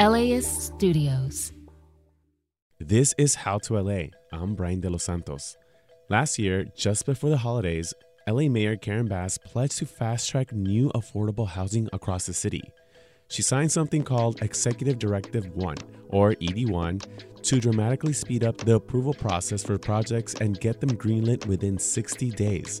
LAist 0.00 0.62
Studios. 0.62 1.52
This 2.78 3.14
is 3.18 3.34
How 3.34 3.58
to 3.58 3.78
LA. 3.78 4.04
I'm 4.32 4.54
Brian 4.54 4.80
De 4.80 4.88
Los 4.88 5.04
Santos. 5.04 5.58
Last 6.08 6.38
year, 6.38 6.64
just 6.74 7.04
before 7.04 7.28
the 7.28 7.36
holidays, 7.36 7.92
LA 8.26 8.48
Mayor 8.48 8.76
Karen 8.76 9.06
Bass 9.06 9.36
pledged 9.36 9.76
to 9.76 9.84
fast 9.84 10.30
track 10.30 10.54
new 10.54 10.90
affordable 10.94 11.46
housing 11.46 11.86
across 11.92 12.24
the 12.24 12.32
city. 12.32 12.62
She 13.28 13.42
signed 13.42 13.72
something 13.72 14.02
called 14.02 14.40
Executive 14.40 14.98
Directive 14.98 15.54
1, 15.54 15.76
or 16.08 16.32
ED1, 16.32 17.06
to 17.42 17.60
dramatically 17.60 18.14
speed 18.14 18.42
up 18.42 18.56
the 18.56 18.76
approval 18.76 19.12
process 19.12 19.62
for 19.62 19.76
projects 19.76 20.32
and 20.40 20.58
get 20.60 20.80
them 20.80 20.96
greenlit 20.96 21.44
within 21.44 21.76
60 21.76 22.30
days. 22.30 22.80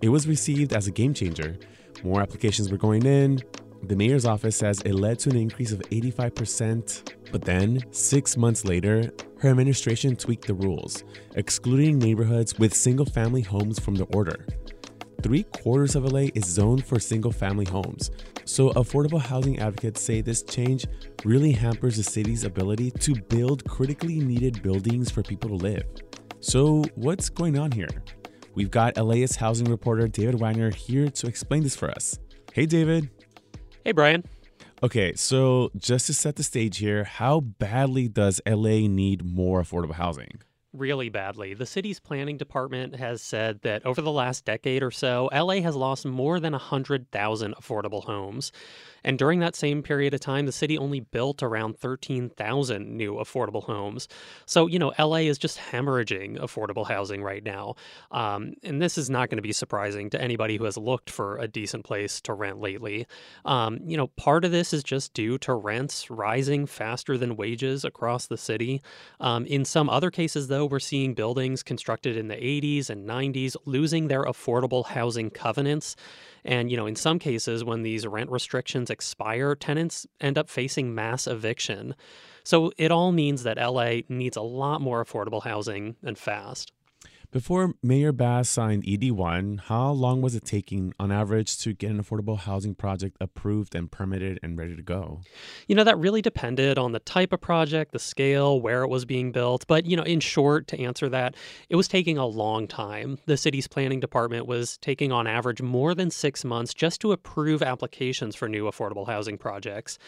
It 0.00 0.08
was 0.08 0.26
received 0.26 0.72
as 0.72 0.86
a 0.86 0.92
game 0.92 1.12
changer. 1.12 1.58
More 2.02 2.22
applications 2.22 2.70
were 2.70 2.78
going 2.78 3.04
in, 3.04 3.42
the 3.84 3.96
mayor's 3.96 4.24
office 4.24 4.56
says 4.56 4.80
it 4.82 4.94
led 4.94 5.18
to 5.20 5.30
an 5.30 5.36
increase 5.36 5.72
of 5.72 5.80
85%, 5.80 7.14
but 7.30 7.42
then, 7.42 7.80
six 7.92 8.36
months 8.36 8.64
later, 8.64 9.12
her 9.38 9.50
administration 9.50 10.16
tweaked 10.16 10.46
the 10.46 10.54
rules, 10.54 11.04
excluding 11.36 11.98
neighborhoods 11.98 12.58
with 12.58 12.74
single 12.74 13.06
family 13.06 13.42
homes 13.42 13.78
from 13.78 13.94
the 13.94 14.04
order. 14.14 14.46
Three 15.22 15.44
quarters 15.44 15.96
of 15.96 16.04
LA 16.04 16.26
is 16.34 16.44
zoned 16.44 16.84
for 16.84 16.98
single 16.98 17.32
family 17.32 17.64
homes, 17.64 18.10
so 18.44 18.70
affordable 18.70 19.20
housing 19.20 19.58
advocates 19.58 20.00
say 20.00 20.20
this 20.20 20.42
change 20.42 20.86
really 21.24 21.52
hampers 21.52 21.96
the 21.96 22.02
city's 22.02 22.44
ability 22.44 22.90
to 22.92 23.14
build 23.14 23.68
critically 23.68 24.20
needed 24.20 24.62
buildings 24.62 25.10
for 25.10 25.22
people 25.22 25.50
to 25.50 25.56
live. 25.56 25.84
So, 26.40 26.84
what's 26.94 27.28
going 27.28 27.58
on 27.58 27.72
here? 27.72 27.88
We've 28.54 28.70
got 28.70 28.96
LAist 28.96 29.36
housing 29.36 29.68
reporter 29.68 30.08
David 30.08 30.40
Wagner 30.40 30.70
here 30.70 31.10
to 31.10 31.26
explain 31.26 31.62
this 31.62 31.76
for 31.76 31.90
us. 31.90 32.18
Hey, 32.52 32.66
David. 32.66 33.10
Hey, 33.84 33.92
Brian. 33.92 34.24
Okay, 34.82 35.14
so 35.14 35.70
just 35.76 36.06
to 36.06 36.14
set 36.14 36.36
the 36.36 36.42
stage 36.42 36.78
here, 36.78 37.04
how 37.04 37.40
badly 37.40 38.06
does 38.08 38.40
LA 38.46 38.86
need 38.86 39.24
more 39.24 39.60
affordable 39.62 39.94
housing? 39.94 40.40
Really 40.78 41.08
badly. 41.08 41.54
The 41.54 41.66
city's 41.66 41.98
planning 41.98 42.36
department 42.36 42.94
has 42.94 43.20
said 43.20 43.62
that 43.62 43.84
over 43.84 44.00
the 44.00 44.12
last 44.12 44.44
decade 44.44 44.84
or 44.84 44.92
so, 44.92 45.28
LA 45.32 45.60
has 45.60 45.74
lost 45.74 46.06
more 46.06 46.38
than 46.38 46.52
100,000 46.52 47.54
affordable 47.56 48.04
homes. 48.04 48.52
And 49.04 49.18
during 49.18 49.40
that 49.40 49.56
same 49.56 49.82
period 49.82 50.14
of 50.14 50.20
time, 50.20 50.46
the 50.46 50.52
city 50.52 50.76
only 50.76 51.00
built 51.00 51.42
around 51.42 51.78
13,000 51.78 52.96
new 52.96 53.14
affordable 53.14 53.64
homes. 53.64 54.08
So, 54.46 54.66
you 54.66 54.78
know, 54.78 54.92
LA 54.98 55.18
is 55.18 55.38
just 55.38 55.58
hemorrhaging 55.58 56.38
affordable 56.38 56.86
housing 56.86 57.22
right 57.22 57.42
now. 57.42 57.74
Um, 58.10 58.54
and 58.62 58.80
this 58.80 58.98
is 58.98 59.08
not 59.08 59.30
going 59.30 59.38
to 59.38 59.42
be 59.42 59.52
surprising 59.52 60.10
to 60.10 60.20
anybody 60.20 60.56
who 60.56 60.64
has 60.64 60.76
looked 60.76 61.10
for 61.10 61.38
a 61.38 61.48
decent 61.48 61.84
place 61.84 62.20
to 62.22 62.34
rent 62.34 62.60
lately. 62.60 63.06
Um, 63.44 63.80
you 63.84 63.96
know, 63.96 64.08
part 64.08 64.44
of 64.44 64.52
this 64.52 64.72
is 64.72 64.84
just 64.84 65.14
due 65.14 65.38
to 65.38 65.54
rents 65.54 66.10
rising 66.10 66.66
faster 66.66 67.16
than 67.16 67.36
wages 67.36 67.84
across 67.84 68.26
the 68.26 68.36
city. 68.36 68.82
Um, 69.20 69.44
in 69.46 69.64
some 69.64 69.88
other 69.88 70.10
cases, 70.10 70.48
though, 70.48 70.67
we're 70.68 70.78
seeing 70.78 71.14
buildings 71.14 71.62
constructed 71.62 72.16
in 72.16 72.28
the 72.28 72.36
80s 72.36 72.90
and 72.90 73.08
90s 73.08 73.56
losing 73.64 74.08
their 74.08 74.24
affordable 74.24 74.86
housing 74.86 75.30
covenants. 75.30 75.96
And, 76.44 76.70
you 76.70 76.76
know, 76.76 76.86
in 76.86 76.96
some 76.96 77.18
cases, 77.18 77.64
when 77.64 77.82
these 77.82 78.06
rent 78.06 78.30
restrictions 78.30 78.90
expire, 78.90 79.54
tenants 79.54 80.06
end 80.20 80.38
up 80.38 80.48
facing 80.48 80.94
mass 80.94 81.26
eviction. 81.26 81.94
So 82.44 82.72
it 82.78 82.90
all 82.90 83.12
means 83.12 83.42
that 83.42 83.58
LA 83.58 84.00
needs 84.08 84.36
a 84.36 84.42
lot 84.42 84.80
more 84.80 85.04
affordable 85.04 85.42
housing 85.42 85.96
and 86.02 86.16
fast. 86.16 86.72
Before 87.30 87.74
Mayor 87.82 88.10
Bass 88.10 88.48
signed 88.48 88.84
ED1, 88.84 89.60
how 89.64 89.90
long 89.90 90.22
was 90.22 90.34
it 90.34 90.46
taking 90.46 90.94
on 90.98 91.12
average 91.12 91.58
to 91.58 91.74
get 91.74 91.90
an 91.90 92.02
affordable 92.02 92.38
housing 92.38 92.74
project 92.74 93.18
approved 93.20 93.74
and 93.74 93.90
permitted 93.90 94.40
and 94.42 94.56
ready 94.56 94.74
to 94.74 94.80
go? 94.80 95.20
You 95.66 95.74
know, 95.74 95.84
that 95.84 95.98
really 95.98 96.22
depended 96.22 96.78
on 96.78 96.92
the 96.92 97.00
type 97.00 97.34
of 97.34 97.42
project, 97.42 97.92
the 97.92 97.98
scale, 97.98 98.58
where 98.58 98.82
it 98.82 98.88
was 98.88 99.04
being 99.04 99.30
built. 99.30 99.66
But, 99.66 99.84
you 99.84 99.94
know, 99.94 100.04
in 100.04 100.20
short, 100.20 100.68
to 100.68 100.80
answer 100.80 101.10
that, 101.10 101.34
it 101.68 101.76
was 101.76 101.86
taking 101.86 102.16
a 102.16 102.24
long 102.24 102.66
time. 102.66 103.18
The 103.26 103.36
city's 103.36 103.68
planning 103.68 104.00
department 104.00 104.46
was 104.46 104.78
taking 104.78 105.12
on 105.12 105.26
average 105.26 105.60
more 105.60 105.94
than 105.94 106.10
six 106.10 106.46
months 106.46 106.72
just 106.72 106.98
to 107.02 107.12
approve 107.12 107.62
applications 107.62 108.36
for 108.36 108.48
new 108.48 108.64
affordable 108.64 109.06
housing 109.06 109.36
projects. 109.36 109.98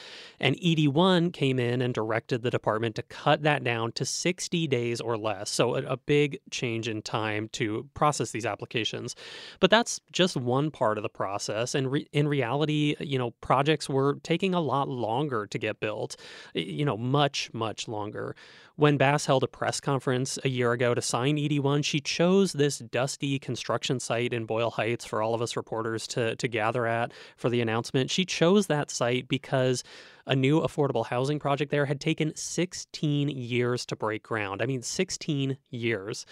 And 0.41 0.57
ED1 0.57 1.35
came 1.35 1.59
in 1.59 1.83
and 1.83 1.93
directed 1.93 2.41
the 2.41 2.51
department 2.51 2.95
to 2.95 3.03
cut 3.03 3.43
that 3.43 3.63
down 3.63 3.93
to 3.93 4.07
60 4.07 4.67
days 4.69 5.03
or 5.03 5.19
less. 5.19 5.51
So 5.51 5.75
a, 5.75 5.83
a 5.83 5.97
big 5.99 6.39
change 6.51 6.89
in 6.89 7.03
time 7.11 7.49
to 7.49 7.89
process 7.95 8.31
these 8.31 8.47
applications. 8.47 9.17
But 9.59 9.71
that's 9.71 10.01
just 10.13 10.37
one 10.37 10.71
part 10.71 10.97
of 10.97 11.03
the 11.03 11.09
process. 11.09 11.75
And 11.75 11.91
re- 11.91 12.09
in 12.13 12.29
reality, 12.29 12.95
you 13.01 13.19
know, 13.19 13.33
projects 13.41 13.89
were 13.89 14.19
taking 14.23 14.55
a 14.55 14.61
lot 14.61 14.89
longer 14.89 15.47
to 15.47 15.59
get 15.59 15.81
built, 15.81 16.17
you 16.55 16.85
know, 16.85 16.97
much, 16.97 17.51
much 17.53 17.89
longer. 17.89 18.37
When 18.77 18.97
Bass 18.97 19.27
held 19.27 19.43
a 19.43 19.49
press 19.49 19.81
conference 19.81 20.39
a 20.45 20.49
year 20.49 20.73
ago 20.73 20.95
to 20.95 21.03
sign 21.03 21.37
ED1, 21.37 21.85
she 21.85 22.01
chose 22.01 22.53
this 22.53 22.79
dusty 22.79 23.39
construction 23.39 24.01
site 24.01 24.33
in 24.33 24.47
Boyle 24.47 24.71
Heights 24.71 25.05
for 25.05 25.21
all 25.21 25.35
of 25.35 25.43
us 25.43 25.57
reporters 25.57 26.07
to, 26.09 26.37
to 26.37 26.49
gather 26.49 26.87
at 26.87 27.13
for 27.37 27.51
the 27.51 27.61
announcement. 27.61 28.11
She 28.11 28.25
chose 28.25 28.69
that 28.69 28.91
site 28.91 29.29
because 29.29 29.83
a 30.27 30.37
new 30.37 30.61
affordable 30.61 31.05
housing 31.05 31.39
project 31.39 31.71
there 31.71 31.87
had 31.87 32.01
taken 32.01 32.35
16 32.35 33.29
years 33.29 33.85
to 33.87 33.97
break 33.97 34.23
ground. 34.23 34.63
I 34.63 34.67
mean, 34.67 34.81
16 34.81 35.59
years. 35.71 36.25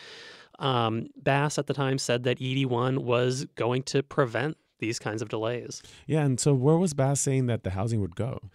Um, 0.58 1.08
Bass 1.16 1.58
at 1.58 1.66
the 1.66 1.74
time 1.74 1.98
said 1.98 2.24
that 2.24 2.38
ED1 2.38 2.98
was 2.98 3.46
going 3.54 3.82
to 3.84 4.02
prevent 4.02 4.56
these 4.78 4.98
kinds 4.98 5.22
of 5.22 5.28
delays. 5.28 5.82
Yeah, 6.06 6.24
and 6.24 6.38
so 6.38 6.54
where 6.54 6.78
was 6.78 6.94
Bass 6.94 7.20
saying 7.20 7.46
that 7.46 7.64
the 7.64 7.70
housing 7.70 8.00
would 8.00 8.16
go? 8.16 8.50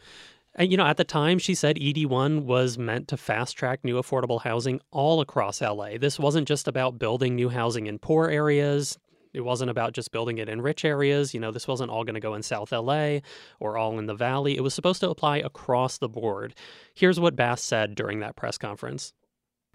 And, 0.55 0.69
you 0.69 0.77
know, 0.77 0.85
at 0.85 0.97
the 0.97 1.03
time, 1.03 1.39
she 1.39 1.55
said 1.55 1.77
ED1 1.77 2.43
was 2.43 2.77
meant 2.77 3.07
to 3.07 3.17
fast 3.17 3.57
track 3.57 3.83
new 3.83 3.99
affordable 3.99 4.41
housing 4.41 4.79
all 4.91 5.19
across 5.19 5.61
LA. 5.61 5.97
This 5.97 6.19
wasn't 6.19 6.47
just 6.47 6.67
about 6.67 6.99
building 6.99 7.35
new 7.35 7.49
housing 7.49 7.87
in 7.87 7.97
poor 7.97 8.27
areas. 8.27 8.99
It 9.33 9.41
wasn't 9.41 9.71
about 9.71 9.93
just 9.93 10.11
building 10.11 10.37
it 10.37 10.47
in 10.47 10.61
rich 10.61 10.85
areas. 10.85 11.33
You 11.33 11.39
know, 11.39 11.51
this 11.51 11.67
wasn't 11.67 11.89
all 11.89 12.03
going 12.03 12.13
to 12.13 12.19
go 12.19 12.35
in 12.35 12.43
South 12.43 12.71
LA 12.71 13.19
or 13.59 13.77
all 13.77 13.97
in 13.97 14.05
the 14.05 14.13
Valley. 14.13 14.55
It 14.55 14.61
was 14.61 14.75
supposed 14.75 14.99
to 15.01 15.09
apply 15.09 15.37
across 15.37 15.97
the 15.97 16.07
board. 16.09 16.53
Here's 16.93 17.19
what 17.19 17.35
Bass 17.35 17.63
said 17.63 17.95
during 17.95 18.19
that 18.19 18.35
press 18.35 18.59
conference. 18.59 19.11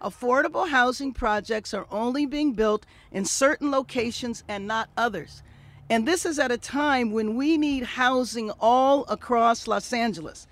Affordable 0.01 0.69
housing 0.69 1.11
projects 1.11 1.73
are 1.73 1.85
only 1.91 2.25
being 2.25 2.53
built 2.53 2.85
in 3.11 3.25
certain 3.25 3.69
locations 3.69 4.45
and 4.47 4.65
not 4.65 4.89
others. 4.95 5.43
And 5.89 6.07
this 6.07 6.25
is 6.25 6.39
at 6.39 6.53
a 6.53 6.57
time 6.57 7.11
when 7.11 7.35
we 7.35 7.57
need 7.57 7.83
housing 7.83 8.49
all 8.61 9.03
across 9.09 9.67
Los 9.67 9.91
Angeles. 9.91 10.47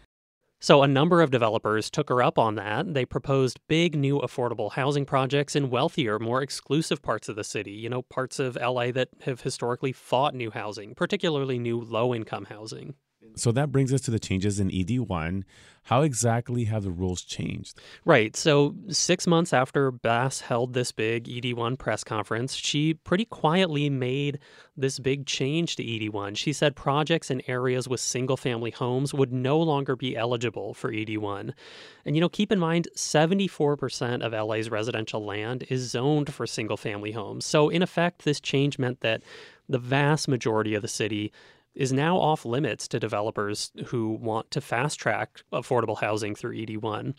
So, 0.59 0.81
a 0.81 0.87
number 0.87 1.21
of 1.21 1.31
developers 1.31 1.89
took 1.89 2.09
her 2.09 2.21
up 2.21 2.37
on 2.37 2.55
that. 2.55 2.93
They 2.93 3.05
proposed 3.05 3.59
big 3.69 3.95
new 3.95 4.19
affordable 4.19 4.71
housing 4.71 5.05
projects 5.05 5.55
in 5.55 5.69
wealthier, 5.69 6.19
more 6.19 6.41
exclusive 6.41 7.01
parts 7.01 7.29
of 7.29 7.35
the 7.35 7.43
city, 7.43 7.71
you 7.71 7.89
know, 7.89 8.01
parts 8.01 8.39
of 8.39 8.57
LA 8.57 8.91
that 8.91 9.09
have 9.21 9.41
historically 9.41 9.93
fought 9.93 10.33
new 10.33 10.51
housing, 10.51 10.95
particularly 10.95 11.59
new 11.59 11.79
low 11.79 12.13
income 12.13 12.45
housing. 12.45 12.95
So 13.35 13.51
that 13.51 13.71
brings 13.71 13.94
us 13.94 14.01
to 14.01 14.12
the 14.12 14.19
changes 14.19 14.59
in 14.59 14.69
ED1. 14.69 15.44
How 15.88 16.01
exactly 16.01 16.65
have 16.65 16.83
the 16.83 16.91
rules 16.91 17.21
changed? 17.21 17.79
Right. 18.03 18.35
So, 18.35 18.75
six 18.89 19.25
months 19.25 19.53
after 19.53 19.89
Bass 19.89 20.41
held 20.41 20.74
this 20.74 20.91
big 20.91 21.29
ED1 21.29 21.79
press 21.79 22.03
conference, 22.03 22.56
she 22.56 22.94
pretty 22.94 23.24
quietly 23.24 23.89
made 23.89 24.39
this 24.75 25.00
big 25.00 25.25
change 25.25 25.77
to 25.77 25.83
ED1. 25.85 26.35
She 26.35 26.51
said 26.51 26.75
projects 26.75 27.31
in 27.31 27.41
areas 27.47 27.88
with 27.88 28.01
single 28.01 28.35
family 28.35 28.71
homes 28.71 29.13
would 29.13 29.31
no 29.31 29.57
longer 29.57 29.95
be 29.95 30.18
eligible 30.18 30.74
for 30.74 30.91
ED1. 30.91 31.53
And, 32.06 32.15
you 32.18 32.19
know, 32.19 32.27
keep 32.27 32.51
in 32.51 32.59
mind 32.59 32.89
74% 32.97 34.25
of 34.25 34.33
LA's 34.33 34.69
residential 34.69 35.24
land 35.24 35.63
is 35.69 35.89
zoned 35.89 36.33
for 36.33 36.45
single 36.45 36.75
family 36.77 37.13
homes. 37.13 37.45
So, 37.45 37.69
in 37.69 37.81
effect, 37.81 38.25
this 38.25 38.41
change 38.41 38.77
meant 38.77 39.00
that 39.00 39.24
the 39.69 39.79
vast 39.79 40.27
majority 40.27 40.75
of 40.75 40.81
the 40.81 40.88
city 40.89 41.31
is 41.77 41.94
now 41.94 42.18
off 42.18 42.44
limits 42.44 42.88
to 42.88 43.00
developers 43.00 43.71
who 43.85 44.09
want 44.09 44.50
to 44.51 44.59
fast 44.59 45.00
track 45.00 45.41
affordable 45.53 46.00
housing 46.00 46.33
through 46.33 46.56
ED1. 46.56 47.13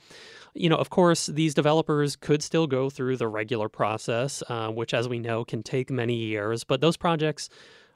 You 0.55 0.69
know, 0.69 0.77
of 0.77 0.91
course, 0.91 1.27
these 1.27 1.55
developers 1.55 2.17
could 2.17 2.43
still 2.43 2.67
go 2.67 2.91
through 2.91 3.17
the 3.19 3.29
regular 3.29 3.69
process, 3.69 4.43
uh, 4.49 4.69
which, 4.69 4.93
as 4.93 5.09
we 5.09 5.21
know, 5.21 5.45
can 5.45 5.63
take 5.63 5.91
many 5.91 6.17
years, 6.17 6.65
but 6.65 6.81
those 6.81 6.97
projects 6.97 7.49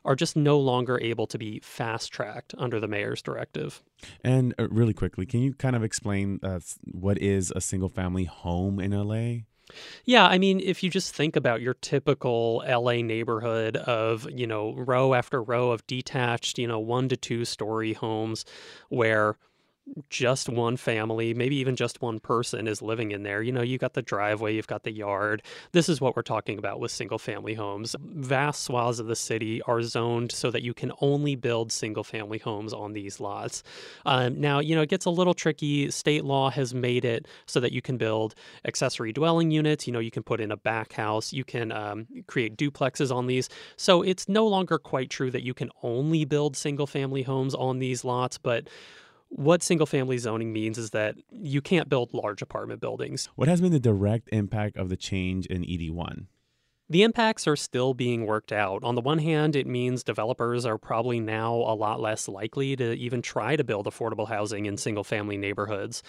are 0.04 0.16
just 0.16 0.36
no 0.36 0.58
longer 0.58 1.00
able 1.00 1.26
to 1.28 1.38
be 1.38 1.60
fast 1.60 2.12
tracked 2.12 2.54
under 2.58 2.80
the 2.80 2.88
mayor's 2.88 3.22
directive. 3.22 3.82
And 4.22 4.54
uh, 4.58 4.68
really 4.68 4.94
quickly, 4.94 5.26
can 5.26 5.40
you 5.40 5.54
kind 5.54 5.76
of 5.76 5.82
explain 5.82 6.40
uh, 6.42 6.60
what 6.84 7.18
is 7.18 7.52
a 7.54 7.60
single 7.60 7.88
family 7.88 8.24
home 8.24 8.78
in 8.78 8.92
LA? 8.92 9.42
Yeah, 10.04 10.26
I 10.26 10.38
mean, 10.38 10.60
if 10.60 10.82
you 10.82 10.90
just 10.90 11.14
think 11.14 11.36
about 11.36 11.60
your 11.60 11.74
typical 11.74 12.62
LA 12.66 13.02
neighborhood 13.02 13.76
of, 13.76 14.28
you 14.30 14.46
know, 14.46 14.74
row 14.74 15.14
after 15.14 15.42
row 15.42 15.70
of 15.70 15.86
detached, 15.86 16.58
you 16.58 16.66
know, 16.66 16.78
one 16.78 17.08
to 17.08 17.16
two 17.16 17.44
story 17.44 17.92
homes 17.92 18.44
where 18.88 19.36
just 20.08 20.48
one 20.48 20.76
family, 20.76 21.34
maybe 21.34 21.56
even 21.56 21.76
just 21.76 22.00
one 22.00 22.20
person 22.20 22.66
is 22.66 22.82
living 22.82 23.10
in 23.10 23.22
there. 23.22 23.42
You 23.42 23.52
know, 23.52 23.62
you've 23.62 23.80
got 23.80 23.94
the 23.94 24.02
driveway, 24.02 24.54
you've 24.54 24.66
got 24.66 24.84
the 24.84 24.92
yard. 24.92 25.42
This 25.72 25.88
is 25.88 26.00
what 26.00 26.16
we're 26.16 26.22
talking 26.22 26.58
about 26.58 26.80
with 26.80 26.90
single 26.90 27.18
family 27.18 27.54
homes. 27.54 27.96
Vast 28.00 28.62
swaths 28.62 28.98
of 28.98 29.06
the 29.06 29.16
city 29.16 29.60
are 29.62 29.82
zoned 29.82 30.32
so 30.32 30.50
that 30.50 30.62
you 30.62 30.72
can 30.72 30.92
only 31.00 31.34
build 31.34 31.72
single 31.72 32.04
family 32.04 32.38
homes 32.38 32.72
on 32.72 32.92
these 32.92 33.20
lots. 33.20 33.62
Um, 34.06 34.40
now, 34.40 34.60
you 34.60 34.74
know, 34.74 34.82
it 34.82 34.88
gets 34.88 35.04
a 35.04 35.10
little 35.10 35.34
tricky. 35.34 35.90
State 35.90 36.24
law 36.24 36.50
has 36.50 36.72
made 36.72 37.04
it 37.04 37.26
so 37.46 37.60
that 37.60 37.72
you 37.72 37.82
can 37.82 37.96
build 37.96 38.34
accessory 38.64 39.12
dwelling 39.12 39.50
units. 39.50 39.86
You 39.86 39.92
know, 39.92 39.98
you 39.98 40.10
can 40.10 40.22
put 40.22 40.40
in 40.40 40.52
a 40.52 40.56
back 40.56 40.92
house, 40.92 41.32
you 41.32 41.44
can 41.44 41.72
um, 41.72 42.06
create 42.26 42.56
duplexes 42.56 43.14
on 43.14 43.26
these. 43.26 43.48
So 43.76 44.02
it's 44.02 44.28
no 44.28 44.46
longer 44.46 44.78
quite 44.78 45.10
true 45.10 45.30
that 45.32 45.42
you 45.42 45.54
can 45.54 45.70
only 45.82 46.24
build 46.24 46.56
single 46.56 46.86
family 46.86 47.22
homes 47.22 47.54
on 47.54 47.78
these 47.78 48.04
lots, 48.04 48.38
but 48.38 48.68
what 49.34 49.62
single 49.62 49.86
family 49.86 50.18
zoning 50.18 50.52
means 50.52 50.76
is 50.76 50.90
that 50.90 51.16
you 51.30 51.62
can't 51.62 51.88
build 51.88 52.12
large 52.12 52.42
apartment 52.42 52.80
buildings. 52.80 53.28
What 53.34 53.48
has 53.48 53.60
been 53.60 53.72
the 53.72 53.80
direct 53.80 54.28
impact 54.30 54.76
of 54.76 54.90
the 54.90 54.96
change 54.96 55.46
in 55.46 55.62
ED1? 55.62 56.26
The 56.90 57.02
impacts 57.02 57.46
are 57.48 57.56
still 57.56 57.94
being 57.94 58.26
worked 58.26 58.52
out. 58.52 58.84
On 58.84 58.94
the 58.94 59.00
one 59.00 59.18
hand, 59.18 59.56
it 59.56 59.66
means 59.66 60.04
developers 60.04 60.66
are 60.66 60.76
probably 60.76 61.20
now 61.20 61.54
a 61.54 61.74
lot 61.74 62.00
less 62.00 62.28
likely 62.28 62.76
to 62.76 62.92
even 62.92 63.22
try 63.22 63.56
to 63.56 63.64
build 63.64 63.86
affordable 63.86 64.28
housing 64.28 64.66
in 64.66 64.76
single 64.76 65.04
family 65.04 65.38
neighborhoods. 65.38 66.02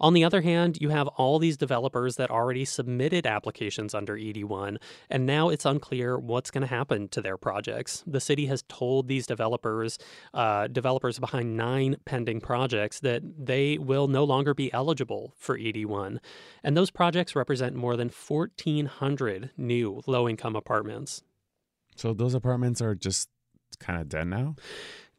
On 0.00 0.14
the 0.14 0.24
other 0.24 0.40
hand, 0.40 0.78
you 0.80 0.88
have 0.88 1.06
all 1.08 1.38
these 1.38 1.56
developers 1.56 2.16
that 2.16 2.30
already 2.30 2.64
submitted 2.64 3.26
applications 3.26 3.94
under 3.94 4.16
ED1, 4.16 4.78
and 5.10 5.26
now 5.26 5.50
it's 5.50 5.66
unclear 5.66 6.18
what's 6.18 6.50
going 6.50 6.62
to 6.62 6.66
happen 6.66 7.08
to 7.08 7.20
their 7.20 7.36
projects. 7.36 8.02
The 8.06 8.20
city 8.20 8.46
has 8.46 8.64
told 8.68 9.08
these 9.08 9.26
developers, 9.26 9.98
uh, 10.32 10.68
developers 10.68 11.18
behind 11.18 11.56
nine 11.56 11.96
pending 12.06 12.40
projects, 12.40 13.00
that 13.00 13.22
they 13.38 13.76
will 13.76 14.08
no 14.08 14.24
longer 14.24 14.54
be 14.54 14.72
eligible 14.72 15.34
for 15.36 15.58
ED1. 15.58 16.18
And 16.64 16.76
those 16.76 16.90
projects 16.90 17.36
represent 17.36 17.76
more 17.76 17.96
than 17.96 18.08
1,400 18.08 19.50
new 19.56 20.02
low 20.06 20.28
income 20.28 20.56
apartments. 20.56 21.22
So 21.94 22.14
those 22.14 22.34
apartments 22.34 22.80
are 22.80 22.94
just 22.94 23.28
kind 23.78 24.00
of 24.00 24.08
dead 24.08 24.28
now? 24.28 24.56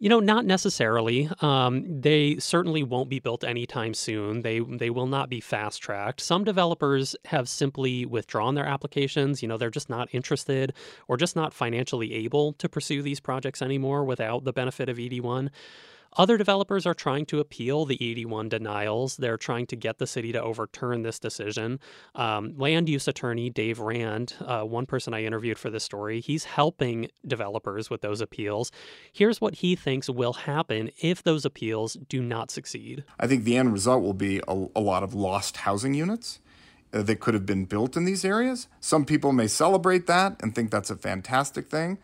You 0.01 0.09
know, 0.09 0.19
not 0.19 0.45
necessarily. 0.45 1.29
Um, 1.41 2.01
they 2.01 2.37
certainly 2.37 2.81
won't 2.81 3.07
be 3.07 3.19
built 3.19 3.43
anytime 3.43 3.93
soon. 3.93 4.41
They 4.41 4.59
they 4.59 4.89
will 4.89 5.05
not 5.05 5.29
be 5.29 5.39
fast 5.39 5.79
tracked. 5.79 6.21
Some 6.21 6.43
developers 6.43 7.15
have 7.25 7.47
simply 7.47 8.07
withdrawn 8.07 8.55
their 8.55 8.65
applications. 8.65 9.43
You 9.43 9.47
know, 9.47 9.57
they're 9.57 9.69
just 9.69 9.91
not 9.91 10.09
interested 10.11 10.73
or 11.07 11.17
just 11.17 11.35
not 11.35 11.53
financially 11.53 12.15
able 12.15 12.53
to 12.53 12.67
pursue 12.67 13.03
these 13.03 13.19
projects 13.19 13.61
anymore 13.61 14.03
without 14.03 14.43
the 14.43 14.51
benefit 14.51 14.89
of 14.89 14.97
ED1. 14.97 15.51
Other 16.17 16.37
developers 16.37 16.85
are 16.85 16.93
trying 16.93 17.25
to 17.27 17.39
appeal 17.39 17.85
the 17.85 17.97
ED1 17.97 18.49
denials. 18.49 19.17
They're 19.17 19.37
trying 19.37 19.67
to 19.67 19.75
get 19.75 19.97
the 19.97 20.07
city 20.07 20.31
to 20.33 20.41
overturn 20.41 21.03
this 21.03 21.19
decision. 21.19 21.79
Um, 22.15 22.57
land 22.57 22.89
use 22.89 23.07
attorney 23.07 23.49
Dave 23.49 23.79
Rand, 23.79 24.35
uh, 24.41 24.63
one 24.63 24.85
person 24.85 25.13
I 25.13 25.23
interviewed 25.23 25.57
for 25.57 25.69
this 25.69 25.83
story, 25.83 26.19
he's 26.19 26.43
helping 26.43 27.09
developers 27.25 27.89
with 27.89 28.01
those 28.01 28.19
appeals. 28.19 28.71
Here's 29.11 29.39
what 29.39 29.55
he 29.55 29.75
thinks 29.75 30.09
will 30.09 30.33
happen 30.33 30.91
if 31.01 31.23
those 31.23 31.45
appeals 31.45 31.97
do 32.09 32.21
not 32.21 32.51
succeed. 32.51 33.03
I 33.19 33.27
think 33.27 33.43
the 33.43 33.57
end 33.57 33.71
result 33.71 34.03
will 34.03 34.13
be 34.13 34.41
a, 34.47 34.65
a 34.75 34.81
lot 34.81 35.03
of 35.03 35.13
lost 35.13 35.57
housing 35.57 35.93
units 35.93 36.39
uh, 36.93 37.03
that 37.03 37.19
could 37.19 37.33
have 37.33 37.45
been 37.45 37.65
built 37.65 37.95
in 37.95 38.03
these 38.03 38.25
areas. 38.25 38.67
Some 38.81 39.05
people 39.05 39.31
may 39.31 39.47
celebrate 39.47 40.07
that 40.07 40.41
and 40.41 40.53
think 40.53 40.71
that's 40.71 40.89
a 40.89 40.97
fantastic 40.97 41.67
thing. 41.67 41.99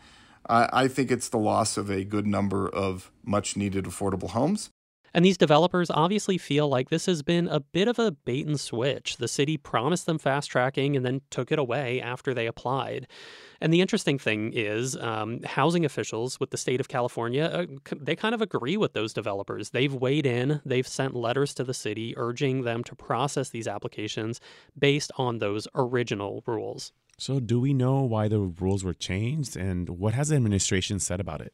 I, 0.50 0.70
I 0.74 0.88
think 0.88 1.12
it's 1.12 1.30
the 1.30 1.38
loss 1.38 1.78
of 1.78 1.90
a 1.90 2.04
good 2.04 2.28
number 2.28 2.68
of 2.70 3.12
much 3.24 3.58
needed 3.58 3.86
affordable 3.86 4.30
homes. 4.30 4.70
And 5.14 5.26
these 5.26 5.38
developers 5.38 5.90
obviously 5.90 6.38
feel 6.38 6.68
like 6.68 6.90
this 6.90 7.08
has 7.08 7.24
been 7.24 7.48
a 7.48 7.60
bit 7.60 7.88
of 7.88 7.98
a 7.98 8.12
bait 8.12 8.46
and 8.46 8.60
switch. 8.60 9.18
The 9.18 9.28
city 9.28 9.58
promised 9.58 10.06
them 10.06 10.20
fast 10.20 10.52
tracking 10.52 10.96
and 10.96 11.06
then 11.06 11.22
took 11.32 11.52
it 11.52 11.58
away 11.58 12.02
after 12.02 12.34
they 12.34 12.46
applied. 12.46 13.08
And 13.62 13.74
the 13.74 13.82
interesting 13.82 14.20
thing 14.20 14.54
is, 14.54 14.96
um, 14.98 15.42
housing 15.44 15.86
officials 15.86 16.40
with 16.40 16.52
the 16.52 16.58
state 16.58 16.80
of 16.80 16.88
California, 16.88 17.44
uh, 17.46 17.66
they 17.96 18.16
kind 18.16 18.36
of 18.36 18.42
agree 18.42 18.78
with 18.78 18.94
those 18.94 19.14
developers. 19.14 19.72
They've 19.72 19.94
weighed 19.94 20.26
in, 20.26 20.62
they've 20.66 20.88
sent 20.88 21.16
letters 21.16 21.54
to 21.56 21.64
the 21.64 21.74
city 21.74 22.14
urging 22.18 22.64
them 22.64 22.84
to 22.86 22.96
process 22.96 23.50
these 23.50 23.68
applications 23.68 24.40
based 24.78 25.12
on 25.18 25.40
those 25.40 25.68
original 25.76 26.44
rules. 26.46 26.92
So, 27.20 27.40
do 27.40 27.60
we 27.60 27.74
know 27.74 28.04
why 28.04 28.28
the 28.28 28.40
rules 28.40 28.84
were 28.84 28.94
changed 28.94 29.58
and 29.58 29.90
what 29.90 30.14
has 30.14 30.30
the 30.30 30.36
administration 30.36 31.00
said 31.00 31.20
about 31.20 31.42
it? 31.42 31.52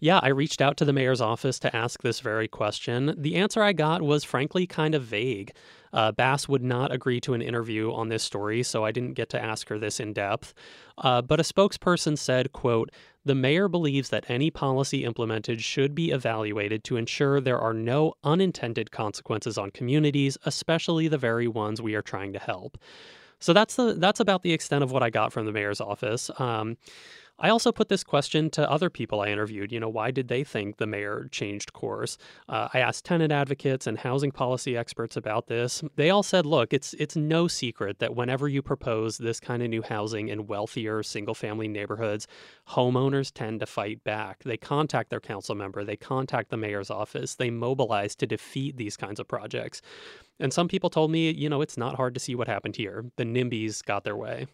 Yeah, 0.00 0.20
I 0.22 0.28
reached 0.28 0.60
out 0.60 0.76
to 0.76 0.84
the 0.84 0.92
mayor's 0.92 1.22
office 1.22 1.58
to 1.60 1.74
ask 1.74 2.02
this 2.02 2.20
very 2.20 2.46
question. 2.46 3.14
The 3.16 3.36
answer 3.36 3.62
I 3.62 3.72
got 3.72 4.02
was 4.02 4.22
frankly 4.22 4.66
kind 4.66 4.94
of 4.94 5.02
vague. 5.04 5.52
Uh, 5.92 6.12
Bass 6.12 6.48
would 6.48 6.62
not 6.62 6.92
agree 6.92 7.20
to 7.20 7.34
an 7.34 7.42
interview 7.42 7.92
on 7.92 8.08
this 8.08 8.22
story, 8.22 8.62
so 8.62 8.84
I 8.84 8.92
didn't 8.92 9.14
get 9.14 9.28
to 9.30 9.42
ask 9.42 9.68
her 9.68 9.78
this 9.78 10.00
in 10.00 10.12
depth. 10.12 10.54
Uh, 10.98 11.22
but 11.22 11.40
a 11.40 11.42
spokesperson 11.42 12.18
said, 12.18 12.52
quote, 12.52 12.90
the 13.24 13.34
mayor 13.34 13.68
believes 13.68 14.08
that 14.08 14.24
any 14.28 14.50
policy 14.50 15.04
implemented 15.04 15.62
should 15.62 15.94
be 15.94 16.10
evaluated 16.10 16.82
to 16.84 16.96
ensure 16.96 17.40
there 17.40 17.58
are 17.58 17.74
no 17.74 18.14
unintended 18.24 18.90
consequences 18.90 19.58
on 19.58 19.70
communities, 19.70 20.38
especially 20.44 21.08
the 21.08 21.18
very 21.18 21.46
ones 21.46 21.82
we 21.82 21.94
are 21.94 22.02
trying 22.02 22.32
to 22.32 22.38
help. 22.38 22.78
So 23.40 23.52
that's 23.52 23.76
the 23.76 23.94
that's 23.94 24.20
about 24.20 24.42
the 24.42 24.52
extent 24.52 24.82
of 24.82 24.90
what 24.90 25.02
I 25.02 25.10
got 25.10 25.32
from 25.32 25.46
the 25.46 25.52
mayor's 25.52 25.80
office. 25.80 26.30
Um, 26.38 26.76
I 27.40 27.50
also 27.50 27.70
put 27.70 27.88
this 27.88 28.02
question 28.02 28.50
to 28.50 28.68
other 28.68 28.90
people 28.90 29.20
I 29.20 29.28
interviewed. 29.28 29.70
You 29.70 29.78
know, 29.78 29.88
why 29.88 30.10
did 30.10 30.26
they 30.26 30.42
think 30.42 30.76
the 30.76 30.86
mayor 30.86 31.28
changed 31.30 31.72
course? 31.72 32.18
Uh, 32.48 32.68
I 32.74 32.80
asked 32.80 33.04
tenant 33.04 33.30
advocates 33.30 33.86
and 33.86 33.98
housing 33.98 34.32
policy 34.32 34.76
experts 34.76 35.16
about 35.16 35.46
this. 35.46 35.84
They 35.94 36.10
all 36.10 36.24
said, 36.24 36.44
look, 36.44 36.72
it's 36.72 36.94
it's 36.94 37.14
no 37.14 37.46
secret 37.46 38.00
that 38.00 38.16
whenever 38.16 38.48
you 38.48 38.60
propose 38.60 39.18
this 39.18 39.38
kind 39.38 39.62
of 39.62 39.70
new 39.70 39.82
housing 39.82 40.28
in 40.28 40.48
wealthier 40.48 41.02
single-family 41.04 41.68
neighborhoods, 41.68 42.26
homeowners 42.70 43.30
tend 43.32 43.60
to 43.60 43.66
fight 43.66 44.02
back. 44.02 44.42
They 44.42 44.56
contact 44.56 45.10
their 45.10 45.20
council 45.20 45.54
member, 45.54 45.84
they 45.84 45.96
contact 45.96 46.50
the 46.50 46.56
mayor's 46.56 46.90
office, 46.90 47.36
they 47.36 47.50
mobilize 47.50 48.16
to 48.16 48.26
defeat 48.26 48.76
these 48.76 48.96
kinds 48.96 49.20
of 49.20 49.28
projects. 49.28 49.80
And 50.40 50.52
some 50.52 50.66
people 50.66 50.90
told 50.90 51.10
me, 51.10 51.30
you 51.30 51.48
know, 51.48 51.62
it's 51.62 51.76
not 51.76 51.96
hard 51.96 52.14
to 52.14 52.20
see 52.20 52.34
what 52.34 52.48
happened 52.48 52.76
here. 52.76 53.04
The 53.16 53.24
NIMBYs 53.24 53.84
got 53.84 54.04
their 54.04 54.16
way. 54.16 54.46